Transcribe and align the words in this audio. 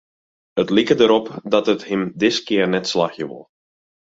It 0.61 0.69
liket 0.75 0.99
derop 1.01 1.27
dat 1.53 1.69
it 1.73 1.87
him 1.89 2.01
diskear 2.21 2.67
net 2.71 2.89
slagje 2.91 3.25
wol. 3.31 3.43